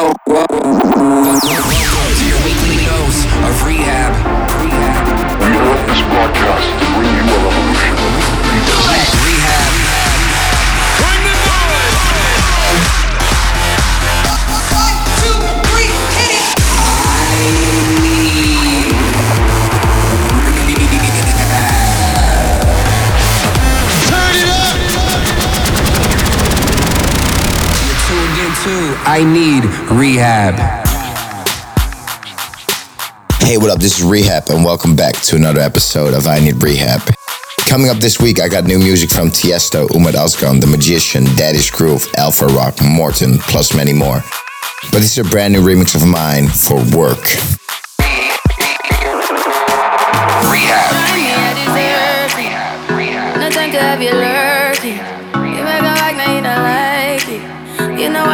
[0.00, 0.36] Welcome to
[2.24, 4.14] your weekly dose of rehab.
[4.48, 5.04] R3HAB.
[5.40, 6.89] We hope this broadcast
[29.12, 30.54] I Need R3HAB.
[33.42, 33.80] Hey, what up?
[33.80, 37.00] This is R3HAB, and welcome back to another episode of I Need R3HAB.
[37.66, 41.68] Coming up this week, I got new music from Tiesto, Ummet Ozcan, The Magician, Daddy's
[41.72, 44.22] Groove, Alpharock, Morton, plus many more.
[44.92, 47.24] But this is a brand new remix of mine for work.
[50.46, 50.94] R3HAB.
[53.40, 54.12] No time to have you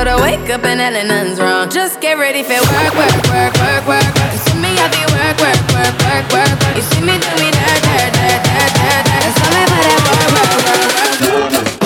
[0.00, 1.68] But I wake up and hell nothing's wrong.
[1.68, 4.14] Just get ready for work, work, work, work, work.
[4.16, 4.32] work.
[4.32, 6.74] You see me, I be work, work, work, work, work.
[6.74, 9.22] You see me do me that, that, that, that, that, that.
[9.28, 11.79] It's all about that work, work, work, work, work.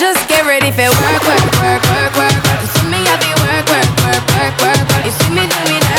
[0.00, 2.32] Just get ready for work, work, work, work, work.
[2.32, 5.04] You see me, I be work, work, work, work, work.
[5.04, 5.89] You see me do me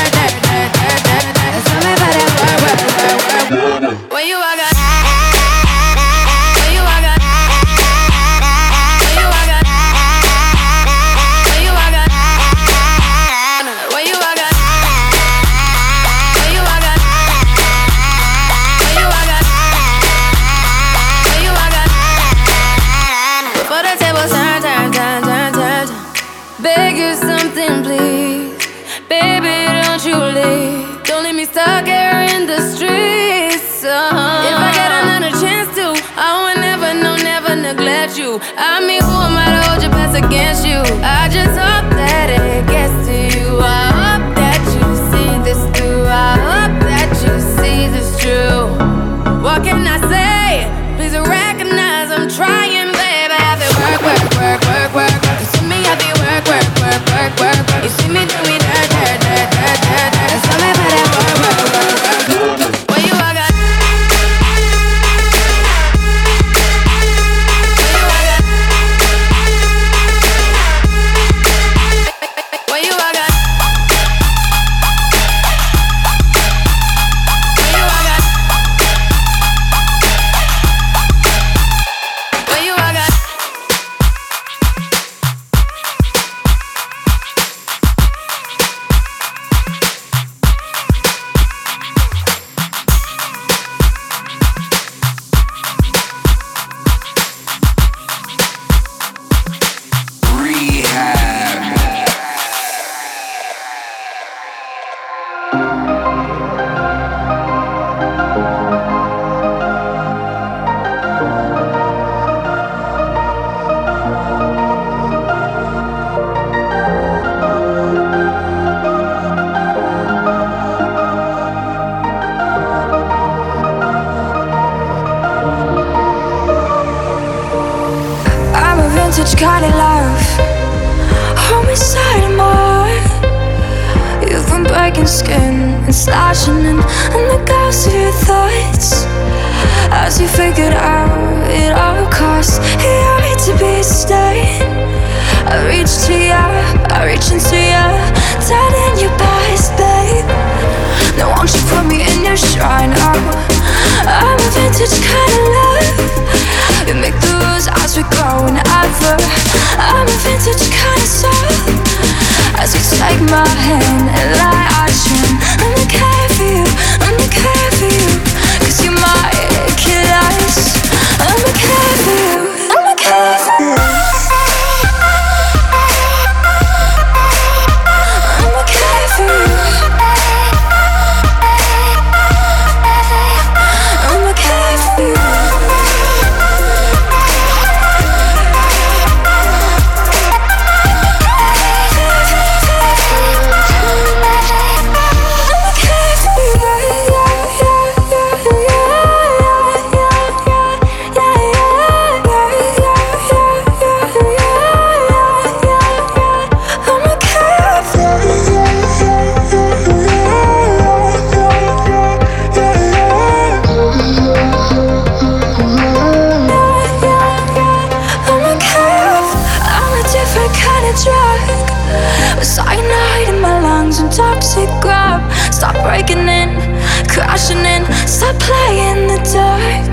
[227.32, 227.84] crashing in.
[228.08, 229.92] Stop playing the dark.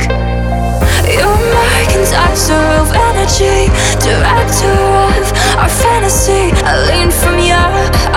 [1.06, 3.70] Your mercantile of energy,
[4.02, 4.74] director
[5.14, 5.24] of
[5.54, 6.50] our fantasy.
[6.66, 7.62] I lean from you,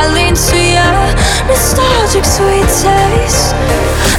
[0.02, 0.92] I lean to you.
[1.46, 3.54] Nostalgic sweet taste.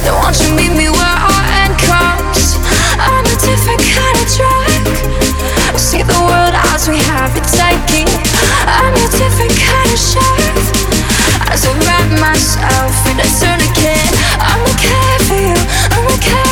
[0.07, 2.55] Now won't you meet me where I end comes?
[2.95, 4.83] I'm a different kind of drug.
[5.77, 8.07] See the world as we have it taking.
[8.65, 10.72] I'm a different kind of shark.
[11.53, 14.09] I surround myself in a tourniquet.
[14.41, 15.53] I'm okay for you,
[15.93, 16.42] I'm okay.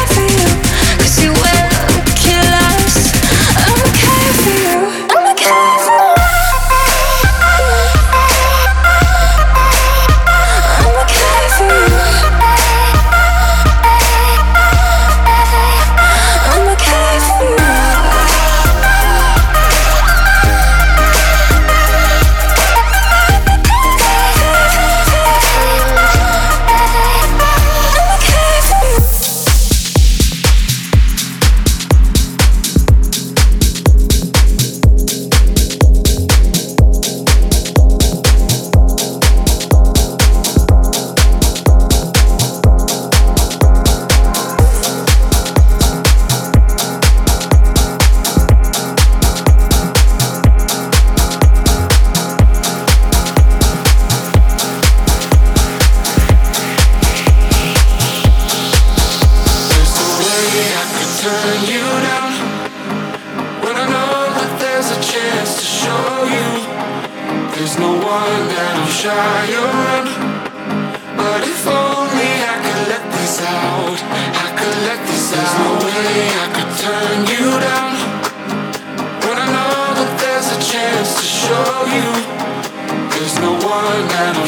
[83.52, 84.46] the one that'll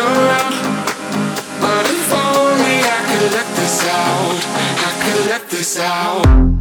[0.00, 0.54] around.
[1.60, 4.38] But if only I could let this out,
[4.88, 6.53] I could let this out.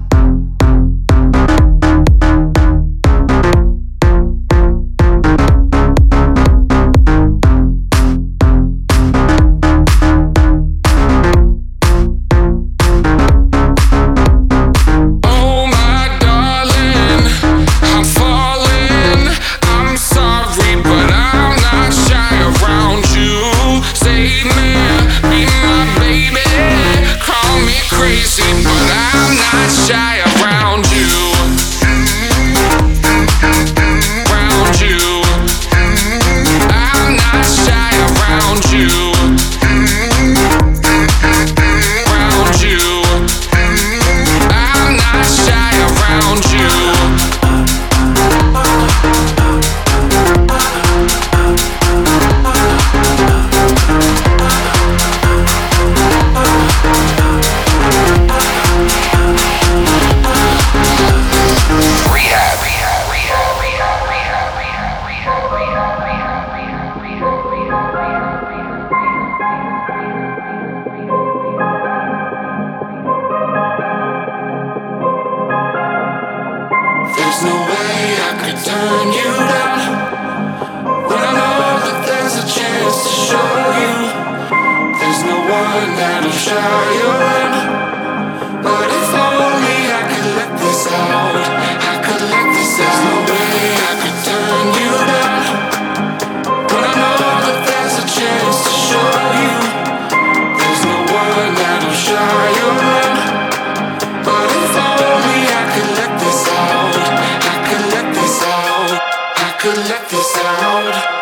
[110.24, 111.13] is the road.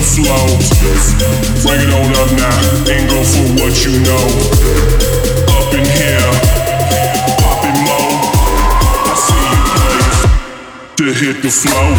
[0.00, 0.46] the flow.
[1.62, 2.56] Bring it on up now
[2.88, 4.24] and go for what you know.
[5.56, 6.30] Up in here,
[7.40, 7.98] popping mo.
[9.04, 10.20] I see you place
[10.96, 11.90] to hit the flow.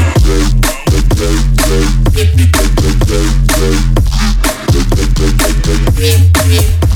[6.50, 6.91] Yeah.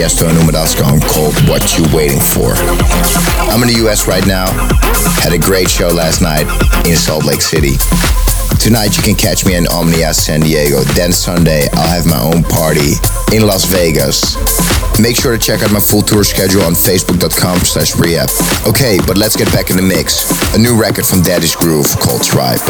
[0.00, 2.54] Ummet Ozcan called What You Waiting For.
[3.52, 4.48] I'm in the US right now.
[5.20, 6.48] Had a great show last night
[6.88, 7.76] in Salt Lake City.
[8.58, 10.80] Tonight you can catch me in Omnia San Diego.
[10.96, 12.96] Then Sunday I'll have my own party
[13.36, 14.40] in Las Vegas.
[14.98, 18.68] Make sure to check out my full tour schedule on facebook.com slash r3hab.
[18.68, 20.24] Okay, but let's get back in the mix.
[20.56, 22.60] A new record from Daddy's Groove called Tribe.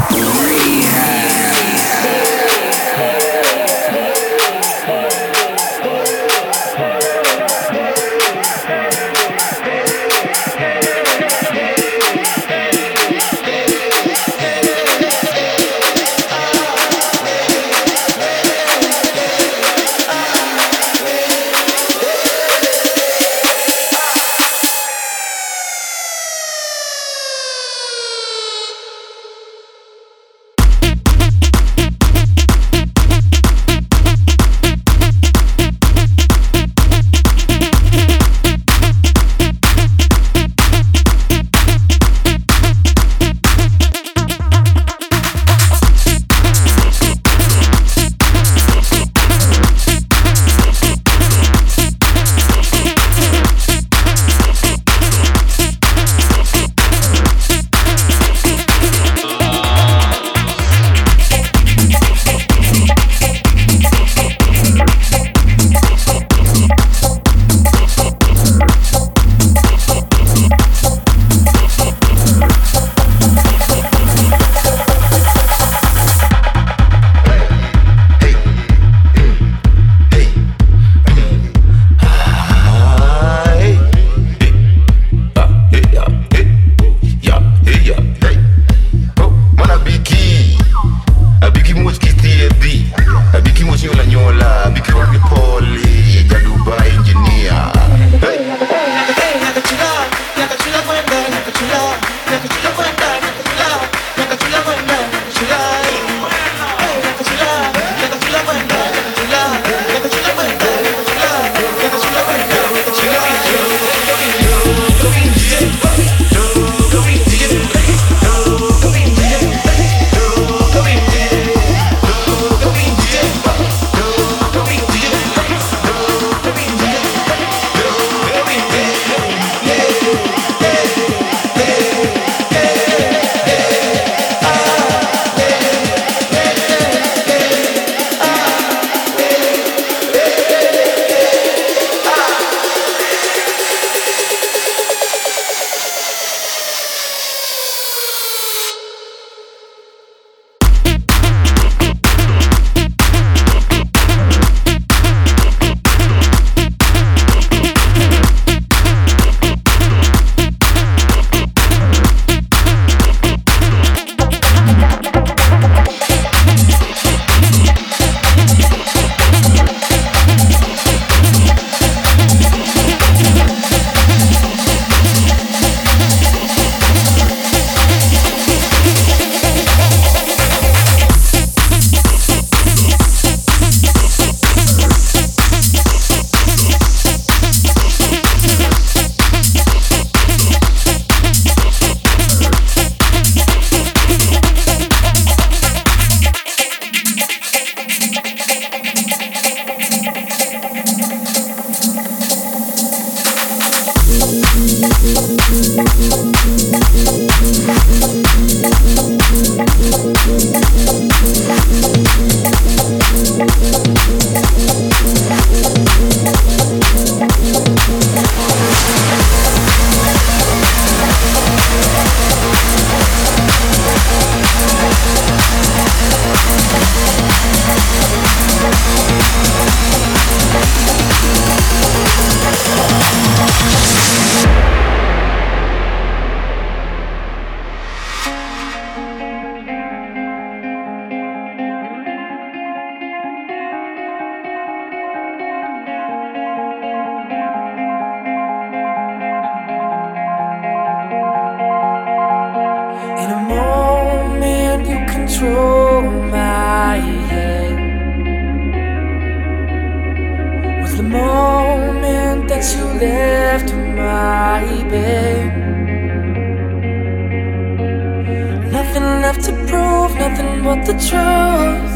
[270.21, 271.95] nothing but the truth.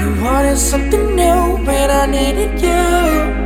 [0.00, 3.39] You wanted something new, but I needed you.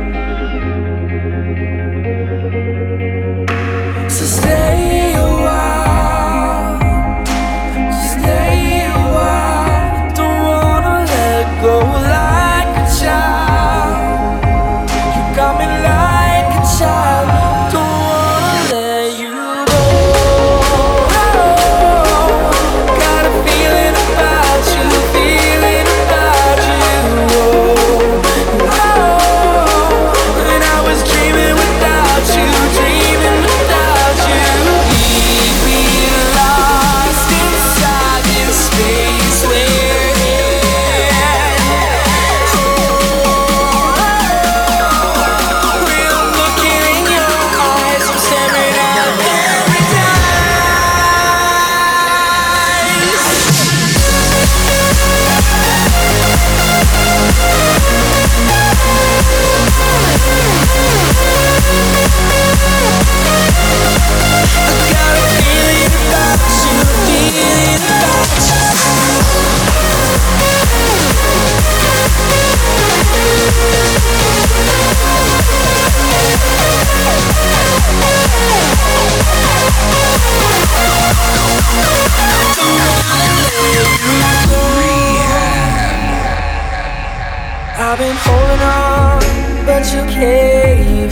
[87.97, 89.21] I've been holding on,
[89.65, 91.11] but you caving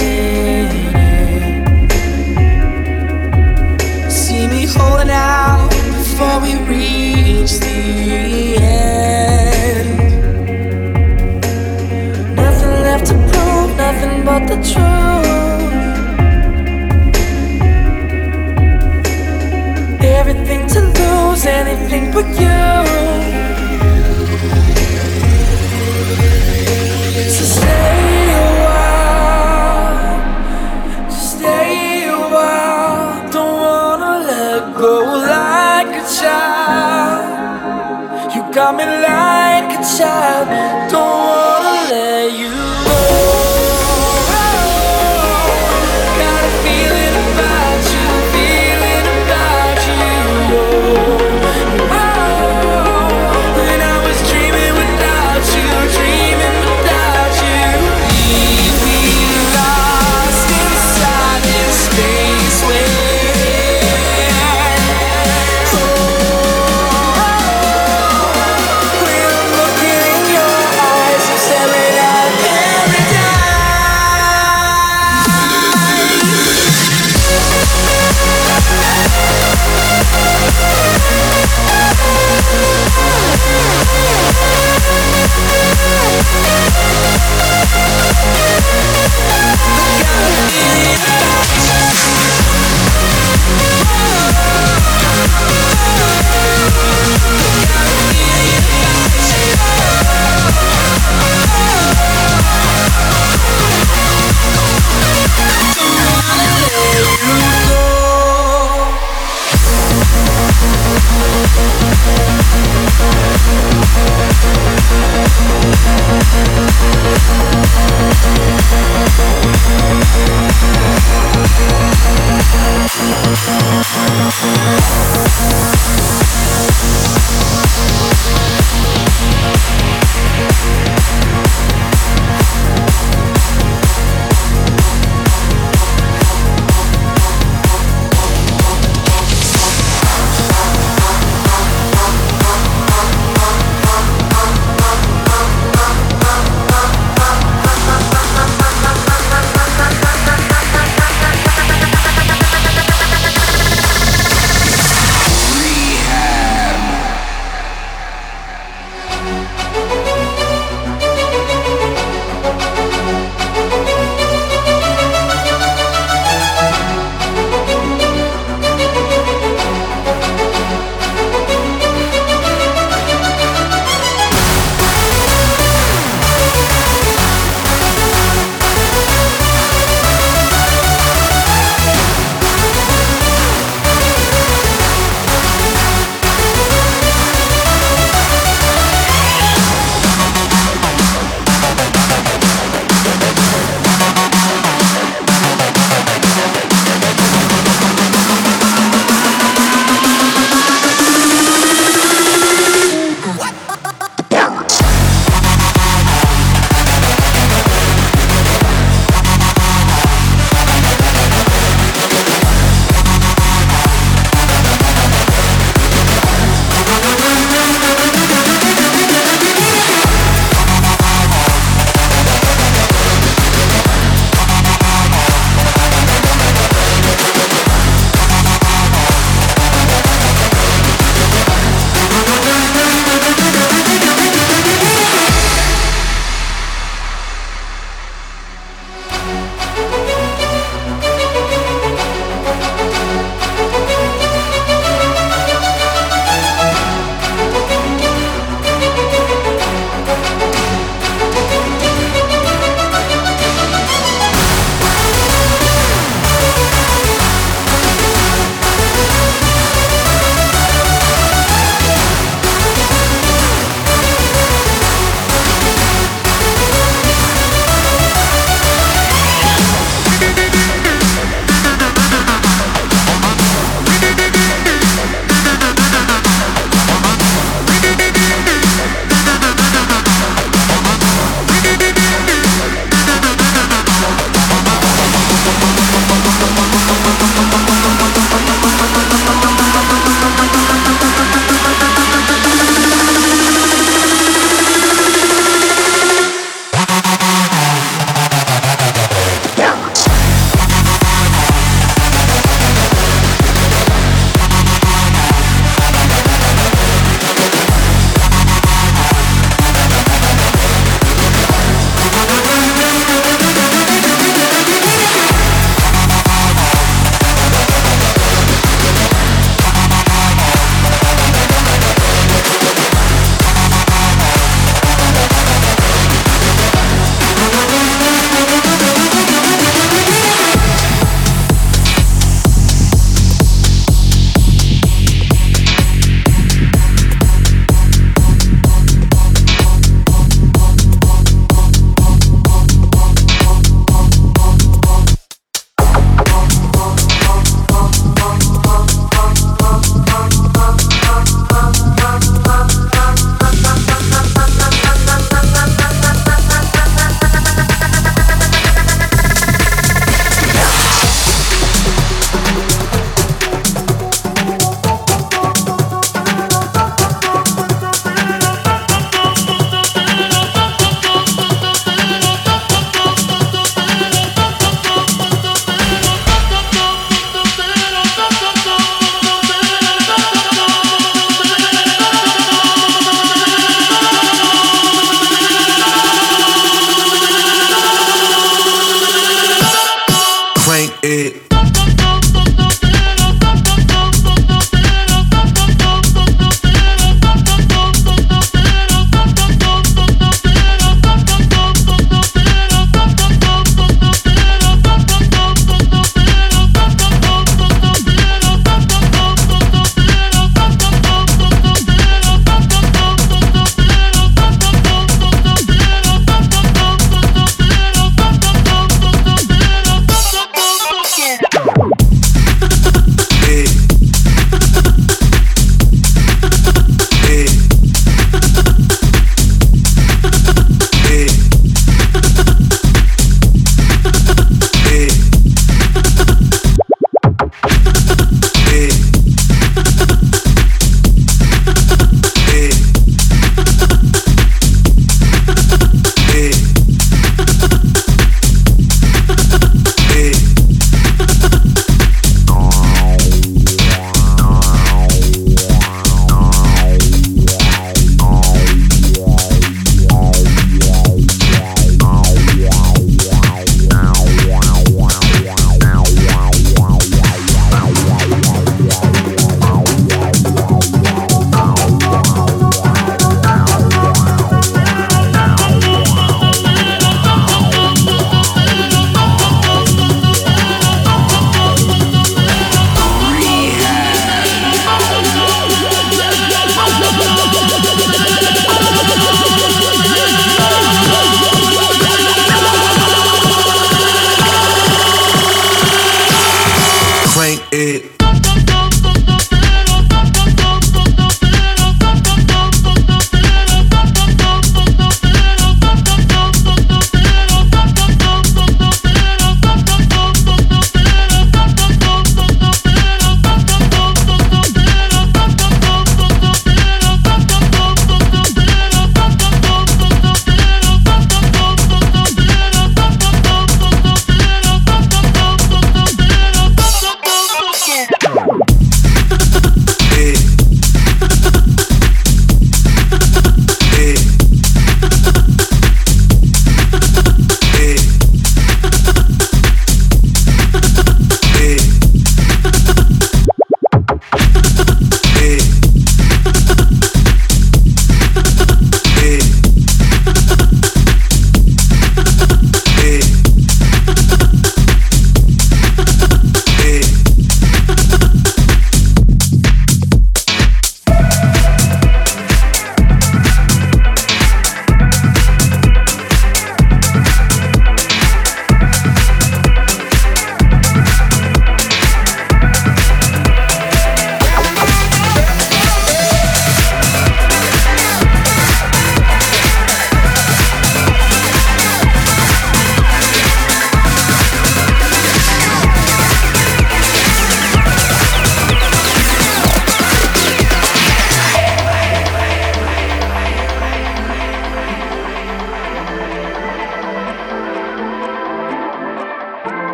[4.01, 4.11] in.
[4.11, 7.72] See me holding out before we reach the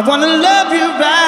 [0.00, 1.19] I wanna love you right.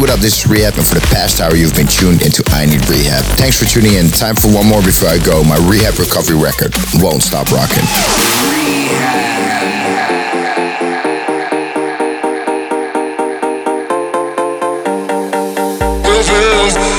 [0.00, 0.18] what up?
[0.18, 3.22] This is R3HAB, and for the past hour, you've been tuned into I Need R3HAB.
[3.36, 4.08] Thanks for tuning in.
[4.08, 5.44] Time for one more before I go.
[5.44, 7.84] My R3HAB Recovery record won't stop rocking.
[16.08, 16.89] R3HAB.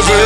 [0.00, 0.16] Nobody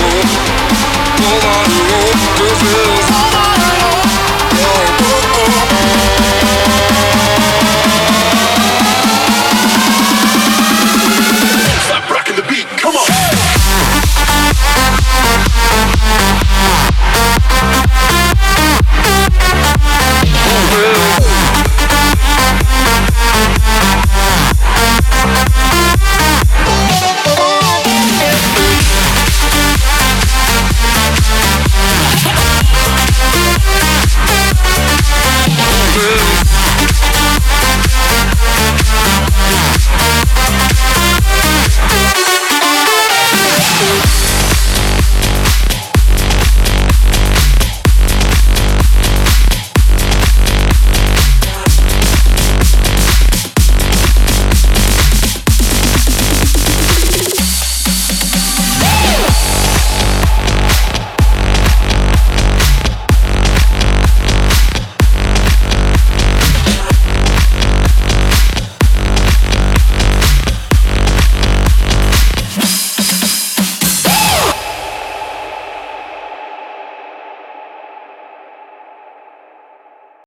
[0.00, 0.32] knows,
[1.20, 2.95] nobody knows,